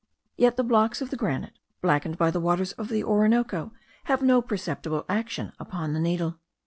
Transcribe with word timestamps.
Yet 0.35 0.57
the 0.57 0.63
blocks 0.63 0.99
of 1.03 1.11
the 1.11 1.15
granite, 1.15 1.59
blackened 1.79 2.17
by 2.17 2.31
the 2.31 2.39
waters 2.39 2.71
of 2.71 2.89
the 2.89 3.03
Orinoco, 3.03 3.71
have 4.05 4.23
no 4.23 4.41
perceptible 4.41 5.05
action 5.07 5.53
upon 5.59 5.93
the 5.93 5.99
needle. 5.99 6.39